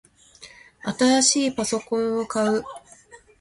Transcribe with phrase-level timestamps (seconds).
[0.97, 2.63] 新しいパソコンを買う